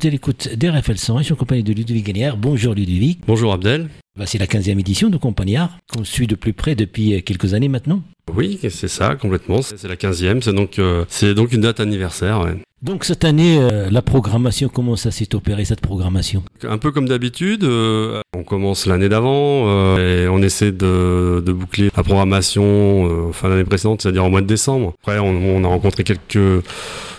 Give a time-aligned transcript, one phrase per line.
[0.00, 2.38] êtes à l'écoute d'RFL 100 et je suis en compagnie de Ludovic Gagnard.
[2.38, 3.20] Bonjour Ludovic.
[3.26, 3.88] Bonjour Abdel.
[4.18, 7.68] Bah, c'est la 15e édition de Compagnard qu'on suit de plus près depuis quelques années
[7.68, 8.02] maintenant.
[8.34, 9.60] Oui, c'est ça, complètement.
[9.60, 12.40] C'est la 15e, c'est donc, euh, c'est donc une date anniversaire.
[12.40, 12.56] Ouais.
[12.82, 16.42] Donc cette année, euh, la programmation, comment ça s'est opéré cette programmation?
[16.66, 21.52] Un peu comme d'habitude, euh, on commence l'année d'avant euh, et on essaie de, de
[21.52, 24.94] boucler la programmation fin d'année précédente, c'est-à-dire au mois de décembre.
[25.02, 26.64] Après, on, on a rencontré quelques...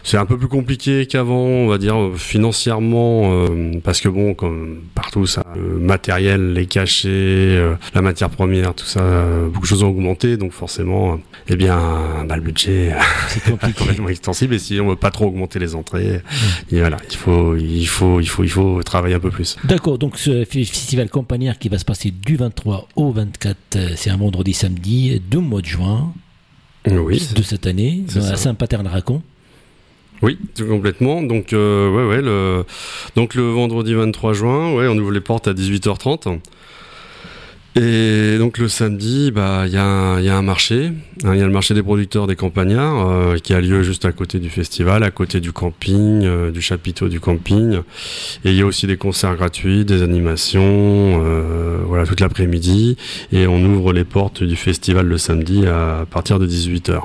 [0.04, 3.46] C'est un peu plus compliqué qu'avant, on va dire financièrement,
[3.84, 9.24] parce que bon, comme partout, ça, le matériel, les cachets, la matière première, tout ça,
[9.46, 11.78] beaucoup de choses ont augmenté, donc forcément, eh bien,
[12.28, 12.96] bah, le budget
[13.36, 16.22] est complètement extensible et si on veut pas trop augmenter les entrées.
[16.72, 19.58] Et voilà, il faut, il faut, il faut, il faut travailler un peu plus.
[19.64, 19.98] D'accord.
[19.98, 24.18] Donc ce festival Campagnard qui va se passer du 23 au 24, euh, c'est un
[24.18, 26.14] vendredi samedi du mois de juin.
[26.90, 29.22] Oui, de cette année, à Saint-Paterne-Racon.
[30.22, 31.22] Oui, tout complètement.
[31.24, 32.64] Donc, euh, ouais, ouais, le,
[33.16, 36.40] donc le vendredi 23 juin, ouais, on ouvre les portes à 18h30.
[37.78, 40.92] Et donc le samedi, bah il y, y, a un marché,
[41.24, 44.04] hein, il y a le marché des producteurs des campagnards euh, qui a lieu juste
[44.04, 47.80] à côté du festival, à côté du camping, euh, du chapiteau du camping.
[48.44, 52.98] Et il y a aussi des concerts gratuits, des animations, euh, voilà toute l'après-midi.
[53.32, 57.04] Et on ouvre les portes du festival le samedi à partir de 18h.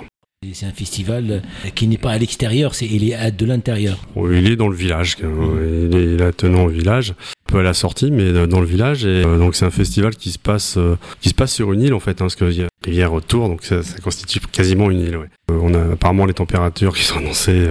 [0.53, 1.43] C'est un festival
[1.77, 3.99] qui n'est pas à l'extérieur, c'est il est de l'intérieur.
[4.17, 7.15] Il est dans le village, il est là tenant au village,
[7.47, 9.05] peu à la sortie, mais dans le village.
[9.05, 11.83] Et euh, donc c'est un festival qui se passe euh, qui se passe sur une
[11.83, 15.01] île en fait, hein, parce qu'il y a rivière autour, donc ça, constitue quasiment une
[15.01, 15.17] île.
[15.17, 15.29] Ouais.
[15.51, 17.69] Euh, on a apparemment les températures qui sont annoncées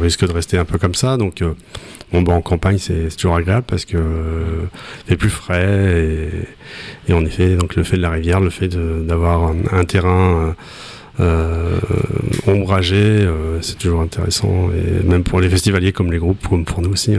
[0.00, 1.42] risquent de rester un peu comme ça, donc
[2.12, 3.98] bon bah en campagne c'est toujours agréable parce que
[5.08, 6.28] c'est plus frais
[7.08, 9.84] et, et, en effet donc le fait de la rivière, le fait d'avoir un, un,
[9.84, 10.52] terrain euh,
[12.46, 16.82] ombragé, euh, c'est toujours intéressant, et même pour les festivaliers comme les groupes, comme pour
[16.82, 17.14] nous aussi.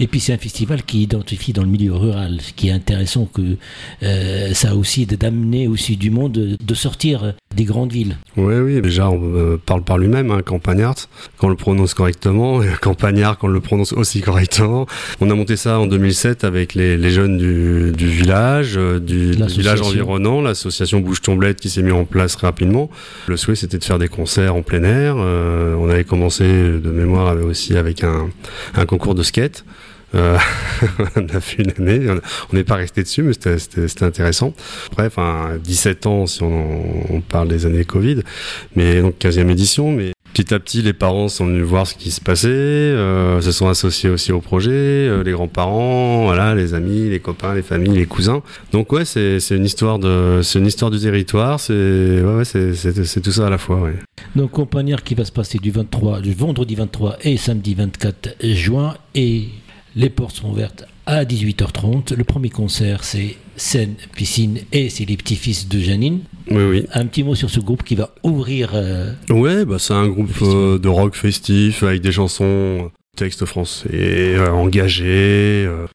[0.00, 3.26] Et puis c'est un festival qui identifie dans le milieu rural, ce qui est intéressant
[3.26, 3.56] que
[4.02, 8.18] euh, ça a aussi d'amener aussi du monde de sortir des grandes villes.
[8.36, 10.96] Oui, oui, déjà on parle par lui-même, hein, Campagnard,
[11.38, 14.86] quand on le prononce correctement, et Campagnard quand on le prononce aussi correctement.
[15.20, 19.46] On a monté ça en 2007 avec les, les jeunes du, du village, du, du
[19.46, 22.90] village environnant, l'association Bouche Tomblette qui s'est mis en place rapidement.
[23.26, 25.16] Le le souhait, c'était de faire des concerts en plein air.
[25.18, 28.30] Euh, on avait commencé de mémoire aussi avec un,
[28.86, 29.64] concours de skate.
[30.14, 30.38] Euh,
[31.16, 32.08] on a fait une année,
[32.50, 34.54] on n'est pas resté dessus, mais c'était intéressant.
[34.92, 35.18] Bref,
[35.62, 38.22] 17 ans si on, on, parle des années Covid,
[38.74, 42.10] mais donc 15e édition, mais petit à petit, les parents sont venus voir ce qui
[42.10, 47.08] se passait, euh, se sont associés aussi au projet, euh, les grands-parents, voilà, les amis,
[47.08, 48.42] les copains, les familles, les cousins.
[48.70, 53.20] Donc ouais, c'est une histoire de, c'est une histoire du territoire, c'est ouais, ouais c'est
[53.22, 53.80] tout ça à la fois.
[53.80, 53.94] Ouais.
[54.34, 58.94] Donc Compagnard qui va se passer du 23, du vendredi 23 et samedi 24 juin
[59.14, 59.48] et
[59.94, 62.14] les portes sont ouvertes à 18h30.
[62.14, 66.20] Le premier concert, c'est Scène, Piscine et c'est les petits-fils de Janine.
[66.50, 66.86] Oui, oui.
[66.92, 68.70] Un petit mot sur ce groupe qui va ouvrir.
[68.74, 73.88] Euh, ouais, bah c'est un groupe euh, de rock festif avec des chansons texte français
[73.92, 75.66] euh, engagé.
[75.66, 75.86] Euh,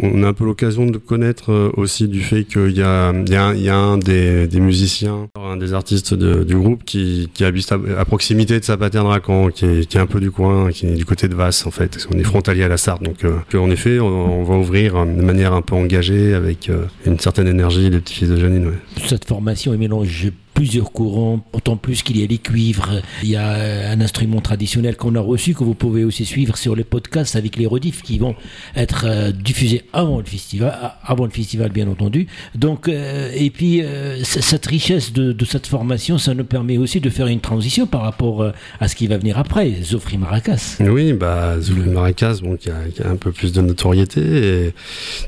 [0.00, 3.68] on a un peu l'occasion de connaître euh, aussi du fait qu'il y a, y
[3.68, 8.64] a, un des, musiciens, un des artistes du groupe qui, qui habite à, proximité de
[8.64, 11.28] sa paterne Racan, qui est, qui est un peu du coin, qui est du côté
[11.28, 12.06] de Vasse en fait.
[12.14, 15.62] On est frontalier à la Sarthe, donc en effet, on, va ouvrir de manière un
[15.62, 16.70] peu engagée avec
[17.04, 18.66] une certaine énergie les petits fils de Janine.
[18.68, 19.06] Ouais.
[19.06, 23.00] Cette formation est mélangée plusieurs courants, autant plus qu'il y a les cuivres.
[23.22, 26.74] Il y a un instrument traditionnel qu'on a reçu, que vous pouvez aussi suivre sur
[26.74, 28.34] les podcasts avec les rediffs qui vont
[28.74, 32.26] être euh, diffusés avant le festival, avant le festival bien entendu.
[32.56, 37.08] Donc, euh, et puis euh, cette richesse de, cette formation, ça nous permet aussi de
[37.08, 40.78] faire une transition par rapport à ce qui va venir après, Zofri Maracas.
[40.80, 44.74] Oui, bah Zofri Maracas, bon, qui a, un peu plus de notoriété, et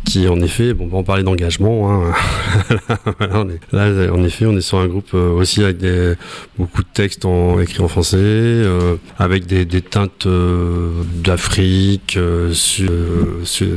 [0.05, 1.93] qui en effet, bon, on va en parler d'engagement.
[1.93, 2.15] Hein.
[3.73, 6.15] là, en effet, on est sur un groupe euh, aussi avec des,
[6.59, 12.19] beaucoup de textes en, écrits en français, euh, avec des, des teintes euh, d'Afrique,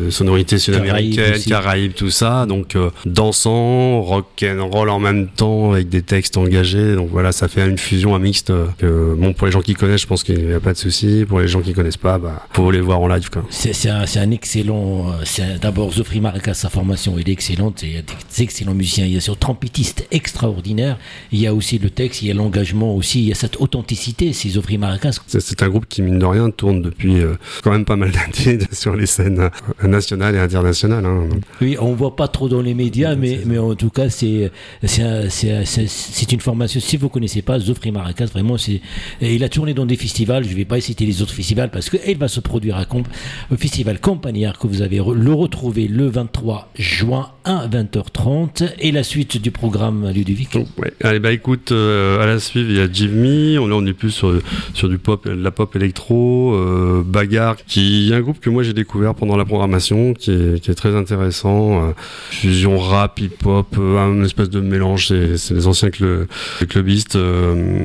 [0.10, 2.45] sonorités sud-américaines, Caraïbes, tout ça.
[2.45, 6.95] Donc dansant, rock and roll en même temps, avec des textes engagés.
[6.95, 8.51] Donc voilà, ça fait une fusion, un mixte.
[8.81, 11.25] Bon, pour les gens qui connaissent, je pense qu'il n'y a pas de souci.
[11.28, 13.30] Pour les gens qui connaissent pas, bah, faut les voir en live.
[13.50, 15.13] C'est un, un, excellent.
[15.62, 17.84] D'abord, Zofri Maracas, sa formation, il est excellente.
[17.84, 19.06] Il y a des excellents musiciens.
[19.06, 20.98] Il y a sur Trampiti artiste extraordinaire.
[21.33, 23.59] Il y a aussi le texte, il y a l'engagement aussi, il y a cette
[23.59, 25.19] authenticité, ces Zofri Maracas.
[25.25, 27.33] C'est un groupe qui, mine de rien, tourne depuis euh,
[27.63, 31.06] quand même pas mal d'années sur les scènes euh, nationales et internationales.
[31.06, 31.27] Hein.
[31.59, 34.51] Oui, on voit pas trop dans les médias, mais, mais en tout cas, c'est
[34.85, 36.80] c'est une formation.
[36.80, 38.81] Si vous connaissez pas Zofri Maracas, vraiment, c'est
[39.19, 40.44] il a tourné dans des festivals.
[40.44, 43.07] Je vais pas citer les autres festivals parce qu'il va se produire à Comp,
[43.51, 49.03] au festival Campagnard que vous avez le retrouvé le 23 juin à 20h30 et la
[49.03, 50.56] suite du programme Ludovic?
[50.56, 50.94] ouais.
[51.01, 54.11] Allez bah écoute, euh, à la suite il y a Jimmy, on, on est plus
[54.11, 54.41] sur,
[54.73, 58.73] sur du pop, la pop électro, euh, Bagarre, qui est un groupe que moi j'ai
[58.73, 61.91] découvert pendant la programmation, qui est, très intéressant, euh,
[62.29, 66.27] fusion rap, hip-hop, un espèce de mélange, c'est les anciens club,
[66.67, 67.17] clubistes,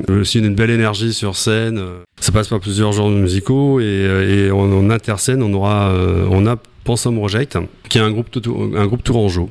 [0.08, 1.80] aussi une belle énergie sur scène.
[2.18, 5.94] Ça passe par plusieurs genres musicaux et, en, en interscène on aura,
[6.28, 7.58] on a Pensum Reject,
[7.90, 8.28] qui est un groupe,
[8.74, 9.50] un groupe tourangeau.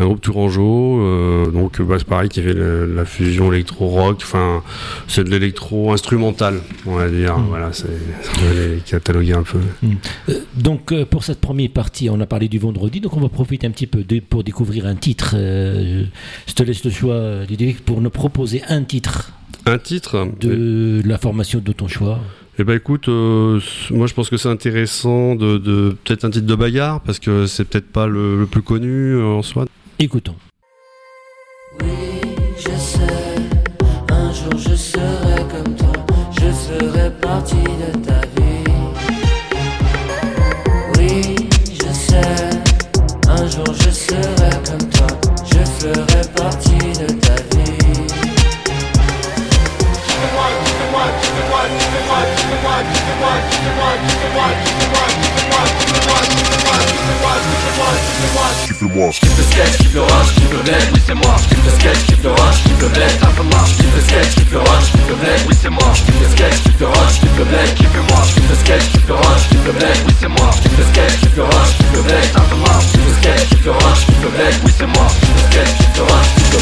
[0.00, 4.62] Un groupe tourangeau, euh, donc bah, c'est pareil, qui avait la fusion électro-rock, enfin,
[5.06, 7.38] c'est de l'électro instrumental, on va dire.
[7.38, 7.46] Mm.
[7.48, 9.58] Voilà, c'est cataloguer un peu.
[9.82, 9.92] Mm.
[10.30, 13.28] Euh, donc, euh, pour cette première partie, on a parlé du vendredi, donc on va
[13.28, 15.34] profiter un petit peu de, pour découvrir un titre.
[15.36, 19.32] je te laisse le choix, Ludovic, pour nous proposer un titre.
[19.66, 22.18] Un titre De la formation de ton choix.
[22.58, 23.60] Eh ben écoute, euh,
[23.90, 27.46] moi je pense que c'est intéressant de, de peut-être un titre de bagarre parce que
[27.46, 29.64] c'est peut-être pas le, le, plus connu euh, en soi.
[30.02, 30.34] Écoutons.
[31.80, 32.20] Oui,
[32.56, 33.36] je sais,
[34.10, 35.92] un jour je serai comme toi,
[36.40, 38.64] je ferai partie de ta vie.
[40.96, 41.36] Oui,
[41.72, 42.50] je sais,
[43.28, 45.06] un jour je serai comme toi,
[45.44, 47.42] je ferai partie de ta vie.
[58.66, 62.06] Kiffe-moi Kiffe le sketch, kiffe rush, kiffe le bled, oui c'est moi Kiffe le sketch,
[62.06, 65.40] kiffe rush, kiffe le bled, peu marche Kiffe le sketch, kiffe rush, kiffe le bled,
[65.48, 68.84] oui c'est moi Kiffe le sketch, kiffe rush, kiffe le bled, kiffe-moi Kiffe le sketch,
[68.92, 72.02] kiffe rush, kiffe le bled, oui c'est moi Kiffe le sketch, kiffe rush, kiffe le
[72.02, 75.34] bled, peu marche Kiffe le sketch, kiffe rush, kiffe le bled, oui c'est moi Kiffe
[75.36, 76.58] le sketch, kiffe rush, kiffe le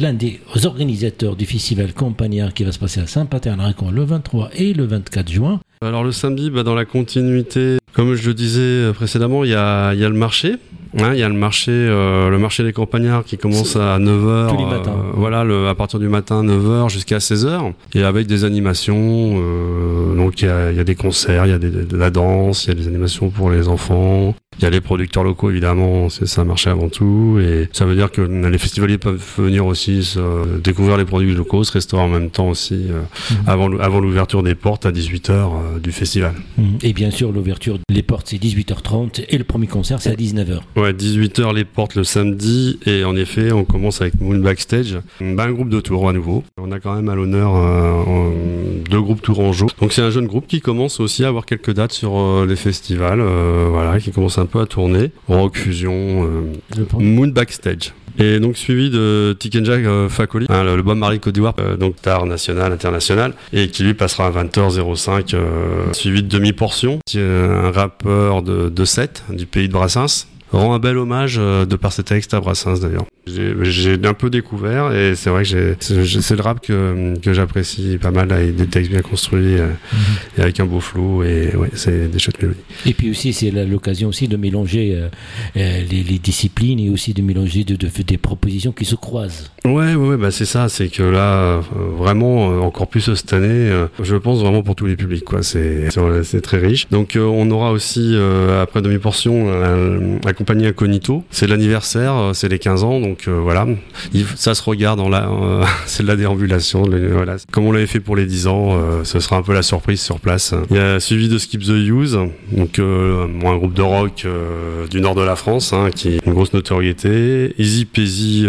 [0.00, 4.72] l'un des organisateurs du festival Campagnard qui va se passer à Saint-Pater-Rancon le 23 et
[4.72, 5.60] le 24 juin.
[5.82, 9.94] Alors le samedi, bah, dans la continuité, comme je le disais précédemment, il y a,
[9.94, 10.56] y a le marché.
[10.98, 14.48] Hein, il y a le marché, euh, le marché des campagnards qui commence à 9h.
[14.48, 14.90] Tous les matins.
[14.96, 17.72] euh, voilà, le, à partir du matin 9h jusqu'à 16h.
[17.94, 19.40] Et avec des animations.
[19.40, 21.96] euh, donc il y a, il y a des concerts, il y a des- de
[21.96, 24.34] la danse, il y a des animations pour les enfants.
[24.58, 27.38] Il y a les producteurs locaux évidemment, c'est ça un marché avant tout.
[27.40, 31.64] Et ça veut dire que les festivaliers peuvent venir aussi se- découvrir les produits locaux,
[31.64, 33.00] se restaurer en même temps aussi euh,
[33.46, 36.34] avant, le- avant l'ouverture des portes à 18h du festival.
[36.58, 36.78] Mhm.
[36.82, 40.60] Et bien sûr, l'ouverture des portes, c'est 18h30 et le premier concert, c'est à 19h.
[40.76, 45.52] Ouais, 18h les portes le samedi et en effet on commence avec Moon Backstage, un
[45.52, 46.44] groupe de tours à nouveau.
[46.58, 48.30] On a quand même à l'honneur euh,
[48.90, 49.68] deux groupes tourangeaux.
[49.80, 52.56] Donc c'est un jeune groupe qui commence aussi à avoir quelques dates sur euh, les
[52.56, 55.12] festivals, euh, voilà, qui commence un peu à tourner.
[55.28, 57.92] Rock fusion, euh, Moon Backstage.
[58.18, 61.96] Et donc suivi de Tikenja euh, Fakoli, hein, le, Bob Marley Côte d'Ivoire, euh, donc
[62.02, 67.22] tard national, international, et qui lui passera à 20h05, euh, suivi de demi-portion, qui est
[67.22, 70.26] un rappeur de, de 7 du pays de Brassens.
[70.52, 73.04] Rend un bel hommage euh, de par ses textes à Brassens d'ailleurs.
[73.26, 78.10] J'ai un peu découvert et c'est vrai que c'est le rap que, que j'apprécie pas
[78.10, 79.68] mal avec des textes bien construits euh,
[80.38, 82.60] et avec un beau flow et ouais, c'est des chouettes mélodies.
[82.86, 85.08] Et puis aussi, c'est l'occasion aussi de mélanger euh,
[85.56, 89.50] euh, les, les disciplines et aussi de mélanger de, de- des propositions qui se croisent.
[89.64, 91.60] Ouais, ouais, bah c'est ça, c'est que là,
[91.98, 93.70] vraiment, encore plus cette année,
[94.02, 95.42] je pense vraiment pour tous les publics, quoi.
[95.42, 95.88] C'est,
[96.42, 96.88] très riche.
[96.90, 98.16] Donc, on aura aussi,
[98.62, 101.24] après demi-portion, euh, la compagnie Incognito.
[101.30, 103.66] C'est l'anniversaire, c'est les 15 ans, donc euh, voilà.
[104.12, 106.84] Il- ça se regarde la, euh, c'est de la déambulation.
[107.50, 110.00] Comme on l'avait fait pour les 10 ans, euh, ce sera un peu la surprise
[110.00, 110.54] sur place.
[110.70, 112.18] Il y a suivi de Skip the Use,
[112.52, 114.26] donc un groupe de rock
[114.90, 117.54] du nord de la France, hein, qui a une grosse notoriété.
[117.58, 118.46] Easy Peasy,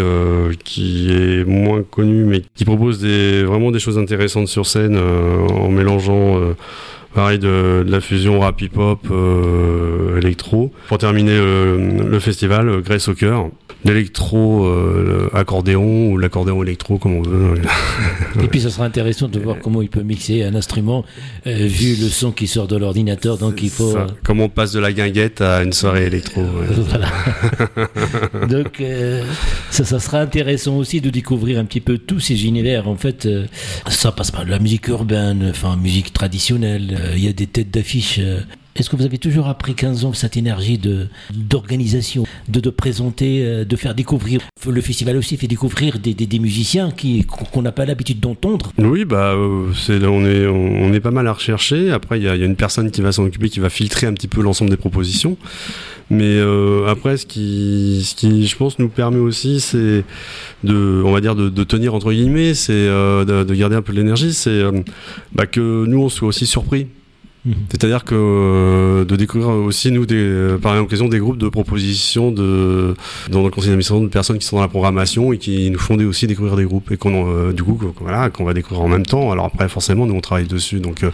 [0.64, 5.68] qui est moins connu, mais qui propose des, vraiment des choses intéressantes sur scène en
[5.68, 6.40] mélangeant
[7.14, 10.72] pareil de, de la fusion rap hip hop euh, électro.
[10.88, 13.48] Pour terminer euh, le festival, euh, Grace au cœur,
[13.84, 17.54] l'électro euh, le accordéon ou l'accordéon électro comme on veut.
[18.42, 21.04] Et puis ça sera intéressant de voir comment il peut mixer un instrument
[21.46, 23.38] euh, vu le son qui sort de l'ordinateur.
[23.38, 23.96] Donc il faut.
[23.96, 26.40] Euh, Comment on passe de la guinguette à une soirée électro.
[26.42, 26.66] ouais.
[26.88, 27.08] Voilà.
[28.48, 29.24] Donc, euh,
[29.70, 32.88] ça, ça sera intéressant aussi de découvrir un petit peu tous ces univers.
[32.88, 33.46] En fait, euh,
[33.88, 36.98] ça passe par de la musique urbaine, enfin, musique traditionnelle.
[37.02, 38.18] Euh, Il y a des têtes d'affiche.
[38.20, 38.40] euh.
[38.74, 43.44] Est-ce que vous avez toujours après 15 ans cette énergie de d'organisation, de, de présenter,
[43.44, 47.72] euh, de faire découvrir Le festival aussi fait découvrir des, des, musiciens qui qu'on n'a
[47.72, 48.72] pas l'habitude d'entendre?
[48.78, 51.90] Oui, bah, on, est, on, est pas mal à rechercher.
[51.90, 54.14] Après, il y, y a une personne qui va s'en occuper, qui va filtrer un
[54.14, 55.36] petit peu l'ensemble des propositions.
[56.12, 60.04] Mais euh, après, ce qui, ce qui, je pense, nous permet aussi, c'est
[60.62, 63.94] de, on va dire, de, tenir entre guillemets, c'est euh, de, de garder un peu
[63.94, 64.72] de l'énergie, c'est euh,
[65.32, 66.88] bah, que nous, on soit aussi surpris.
[67.44, 67.54] Mhm.
[67.70, 72.30] C'est-à-dire que euh, de découvrir aussi, nous, des, euh, par l'occasion, des groupes de propositions
[72.30, 72.94] de,
[73.30, 75.96] dans le conseil d'administration de personnes qui sont dans la programmation et qui nous font
[75.96, 78.84] des- aussi découvrir des groupes et qu'on, euh, du coup, qu'on- voilà, qu'on va découvrir
[78.84, 79.32] en même temps.
[79.32, 81.04] Alors après, forcément, nous, on travaille dessus, donc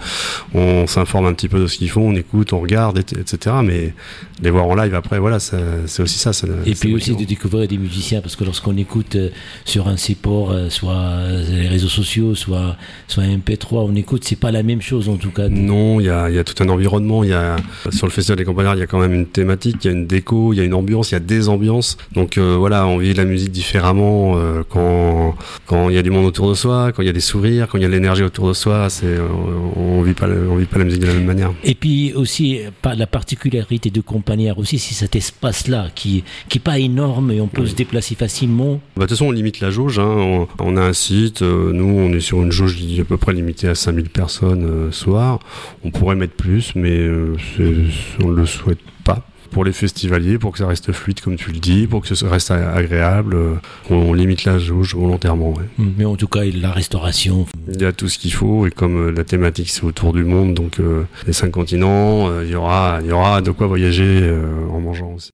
[0.54, 3.56] on s'informe un petit peu de ce qu'ils font, on écoute, on regarde, et- etc.
[3.64, 3.94] Mais
[4.42, 5.56] les voir en live, après, voilà, ça-
[5.86, 6.34] c'est aussi ça.
[6.34, 9.16] ça- Et puis aussi de découvrir des musiciens, parce que lorsqu'on écoute
[9.64, 14.62] sur un support, soit les réseaux sociaux, soit, soit MP3, on écoute, c'est pas la
[14.62, 15.48] même chose en tout cas.
[15.48, 17.22] Non, il y a, il y a tout un environnement.
[17.24, 17.56] Il y a
[17.90, 19.92] sur le festival des campagnards, il y a quand même une thématique, il y a
[19.92, 21.96] une déco, il y a une ambiance, il y a des ambiances.
[22.12, 26.10] Donc euh, voilà, on vit la musique différemment euh, quand quand il y a du
[26.10, 27.92] monde autour de soi, quand il y a des sourires, quand il y a de
[27.92, 28.90] l'énergie autour de soi.
[28.90, 29.26] C'est euh,
[29.76, 31.52] on vit pas on vit pas la musique de la même manière.
[31.64, 36.78] Et puis aussi, la particularité de Compagnard aussi, c'est cet espace-là qui qui est pas
[36.78, 38.80] énorme et on peut se déplacer facilement.
[38.96, 39.98] Bah, de toute façon, on limite la jauge.
[39.98, 40.08] Hein.
[40.08, 41.42] On, on a un site.
[41.42, 45.38] nous, on est sur une jauge qui à peu près limitée à 5000 personnes soir.
[45.84, 47.34] On pourrait mettre plus, mais euh,
[48.22, 49.24] on ne le souhaite pas.
[49.50, 52.28] Pour les festivaliers, pour que ça reste fluide, comme tu le dis, pour que ça
[52.28, 53.54] reste agréable, euh,
[53.88, 55.54] on, on limite la jauge volontairement.
[55.54, 55.64] ouais.
[55.96, 57.46] Mais en tout cas, la restauration.
[57.72, 60.22] Il y a tout ce qu'il faut, et comme euh, la thématique c'est autour du
[60.22, 63.66] monde, donc euh, les cinq continents, euh, il y aura, il y aura de quoi
[63.66, 65.30] voyager euh, en mangeant aussi.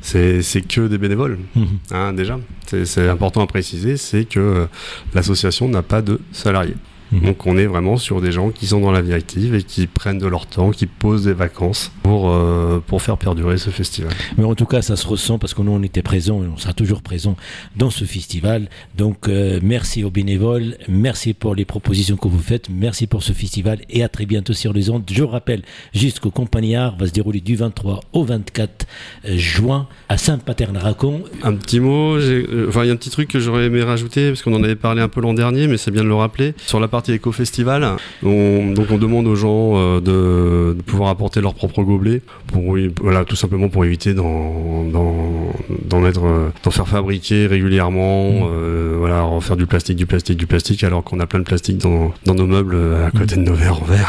[0.00, 1.38] C'est que des bénévoles.
[1.54, 1.66] Mhm.
[1.92, 4.66] Hein, déjà, c'est important à préciser, c'est que
[5.14, 6.74] l'association n'a pas de salariés.
[7.12, 7.20] Mhm.
[7.22, 9.86] Donc on est vraiment sur des gens qui sont dans la vie active et qui
[9.86, 14.12] prennent de leur temps, qui posent des vacances pour, euh, pour faire perdurer ce festival.
[14.38, 16.56] Mais en tout cas, ça se ressent parce que nous, on était présents et on
[16.56, 17.36] sera toujours présents
[17.76, 18.68] dans ce festival.
[18.96, 23.32] Donc, euh, merci aux bénévoles, merci pour les propositions que vous faites, merci pour ce
[23.32, 25.04] festival et à très bientôt sur les ondes.
[25.10, 25.62] Je rappelle
[25.94, 28.86] juste qu'au Compagnard va se dérouler du 23 au 24
[29.24, 31.22] juin à Saint-Paterne-Racon.
[31.42, 34.28] Un petit mot, euh, enfin il y a un petit truc que j'aurais aimé rajouter
[34.28, 36.54] parce qu'on en avait parlé un peu l'an dernier, mais c'est bien de le rappeler.
[36.66, 41.40] Sur la partie éco-festival, on, donc on demande aux gens euh, de, de pouvoir apporter
[41.40, 47.46] leur propre gobelet pour voilà tout simplement pour éviter d'en d'en euh, d'en faire fabriquer
[47.46, 51.44] régulièrement, euh, voilà refaire du plastique, du plastique, du plastique, alors qu'on a plein de
[51.44, 52.76] plastique dans, dans nos meubles
[53.06, 54.08] à côté de nos verres en verre.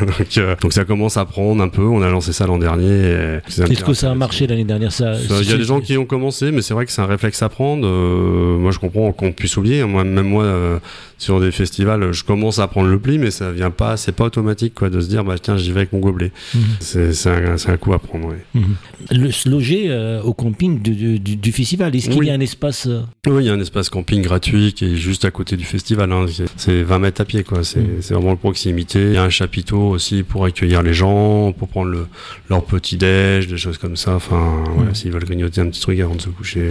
[0.00, 1.82] donc, euh, donc ça commence à prendre un peu.
[1.82, 3.40] On a lancé ça l'an dernier.
[3.46, 6.06] Est-ce que ça a marché l'année dernière ça, Il y a des gens qui ont
[6.06, 7.86] commencé, mais c'est vrai que c'est un réflexe à prendre.
[7.86, 9.84] Euh, moi, je comprends qu'on puisse oublier.
[9.84, 10.80] Moi, même moi,
[11.18, 14.24] sur des festivals, je commence à prendre le pli, mais ça vient pas, c'est pas
[14.24, 16.32] automatique, quoi, de se dire, bah tiens, j'y vais avec mon gobelet.
[16.54, 16.60] Mhm.
[16.80, 18.28] C'est un, un coup à prendre.
[18.28, 18.44] ouais.
[18.54, 18.74] Mhm.
[19.10, 22.26] Le se loger euh, au camping du, du- festival, est-ce qu'il Oui.
[22.28, 24.96] y a un espace euh, Oui, il y a un espace camping gratuit qui est
[24.96, 26.10] juste à côté du festival.
[26.12, 26.26] hein.
[26.32, 27.62] C'est- C'est 20 mètres à pied, quoi.
[27.64, 29.02] C'est c'est vraiment de proximité.
[29.08, 32.06] Il y a un chapiteau aussi pour accueillir les gens, pour prendre le,
[32.48, 34.14] leur petit déj, des choses comme ça.
[34.14, 34.94] Enfin, voilà, Mhm.
[34.94, 36.60] s'ils veulent grignoter un petit truc avant de se coucher.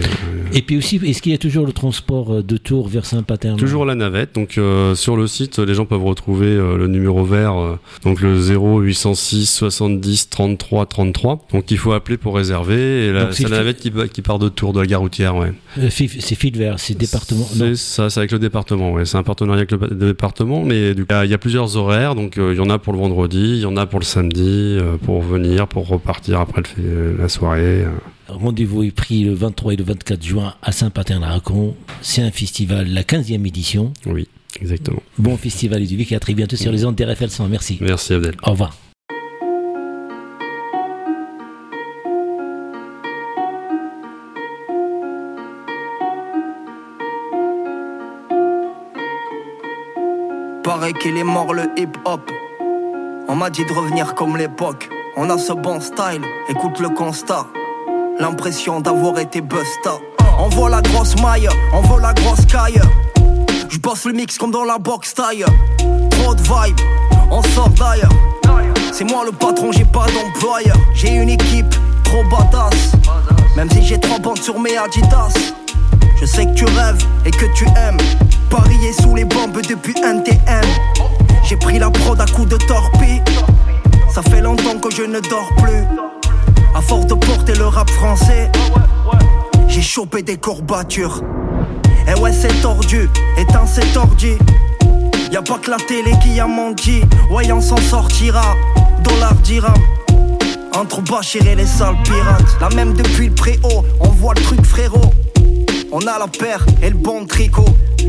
[0.52, 3.84] Et puis aussi, est-ce qu'il y a toujours le transport de Tours vers Saint-Paterne Toujours
[3.84, 4.34] la navette.
[4.34, 8.20] Donc euh, sur le site, les gens peuvent retrouver euh, le numéro vert, euh, donc
[8.20, 11.46] le 0806 70 33 33.
[11.52, 13.06] Donc il faut appeler pour réserver.
[13.08, 13.78] Et c'est la navette
[14.12, 15.36] qui, part de Tours, de la gare routière.
[15.36, 15.52] Ouais.
[15.78, 17.46] Euh, C'est fil vert, c'est département.
[17.52, 18.92] C'est ça, c'est avec le département.
[18.92, 19.04] Ouais.
[19.04, 21.38] C'est un partenariat avec le, pa- le département, mais il y a- il y, a
[21.38, 22.14] plusieurs horaires.
[22.14, 24.04] Donc euh, il y en a pour le vendredi, il y en a pour le
[24.04, 24.42] samedi,
[24.80, 27.82] euh, pour venir, pour repartir après le euh, la soirée.
[27.84, 27.90] euh.
[28.28, 31.74] Rendez-vous est pris le 23 et le 24 juin à Saint-Paterne-Racon.
[32.00, 33.92] C'est un festival, la 15e édition.
[34.06, 34.26] Oui,
[34.60, 35.02] exactement.
[35.18, 37.48] Bon festival Ludovic et à très bientôt sur les ondes d'RFL 100.
[37.48, 37.78] Merci.
[37.80, 38.34] Merci Abdel.
[38.44, 38.76] Au revoir.
[50.64, 52.30] Paraît qu'il est mort le hip hop.
[53.28, 54.88] On m'a dit de revenir comme l'époque.
[55.16, 57.46] On a ce bon style, écoute le constat.
[58.18, 59.98] L'impression d'avoir été busta.
[60.38, 62.80] On voit la grosse maille, on voit la grosse caille.
[63.72, 65.46] Je bosse le mix comme dans la box taille.
[66.10, 66.78] Trop de vibe,
[67.30, 68.12] on sort d'ailleurs.
[68.92, 70.76] C'est moi le patron, j'ai pas d'employeur.
[70.92, 71.74] J'ai une équipe
[72.04, 72.92] trop badass.
[73.56, 75.32] Même si j'ai trois bandes sur mes Adidas.
[76.20, 77.96] Je sais que tu rêves et que tu aimes.
[78.50, 80.66] Parier sous les bombes depuis NTM.
[81.42, 83.22] J'ai pris la prod à coups de torpille.
[84.14, 85.86] Ça fait longtemps que je ne dors plus.
[86.74, 88.52] À force de porter le rap français,
[89.66, 91.22] j'ai chopé des courbatures.
[92.08, 94.32] Et ouais, c'est tordu, éteins, c'est tordu.
[95.30, 98.54] Y a pas que la télé qui a menti, ouais, on s'en sortira.
[99.02, 99.72] Dollar dirham.
[100.74, 102.56] Entre Bachir et les sales pirates.
[102.60, 105.12] La même depuis le préau, on voit le truc frérot.
[105.92, 107.64] On a la paire et le bon tricot.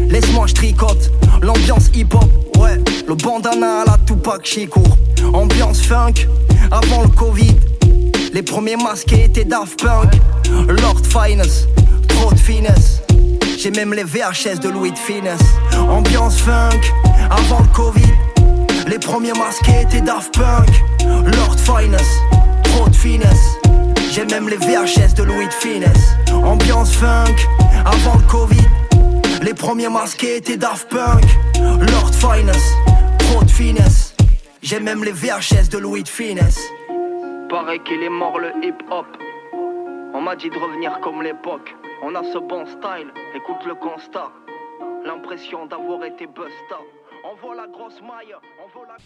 [0.10, 1.12] Laisse-moi je tricote.
[1.42, 2.26] L'ambiance hip-hop,
[2.58, 2.82] ouais.
[3.08, 4.98] Le bandana à la Tupac Chicourt.
[5.34, 6.28] Ambiance funk,
[6.72, 7.56] avant le Covid.
[8.34, 10.14] Les premiers masqués étaient Daft Punk.
[10.68, 11.68] Lord Finest,
[12.08, 13.02] trop de finesse.
[13.63, 15.39] J'ai même les VHS de Louis de Finesse.
[15.89, 16.82] Ambiance funk,
[17.32, 18.13] avant le Covid.
[18.89, 20.67] Les premiers masqués étaient Daft Punk.
[21.08, 22.12] Lord Finest,
[22.65, 23.58] trop de finesse.
[24.12, 26.10] J'ai même les VHS de Louis de Finesse.
[26.43, 27.38] Ambiance funk,
[27.86, 28.67] avant le Covid.
[29.41, 31.24] Les premiers masqués étaient Daft Punk.
[31.55, 32.75] Lord Finest,
[33.20, 34.13] trop de finesse.
[34.62, 36.60] J'ai même les VHS de Louis de Finesse.
[37.50, 39.08] Paraît qu'il est mort le hip hop.
[40.13, 41.74] On m'a dit de revenir comme l'époque.
[42.05, 44.29] On a ce bon style, écoute le constat.
[45.05, 46.77] L'impression d'avoir été busta.
[47.24, 48.98] On voit la grosse maille, on voit la.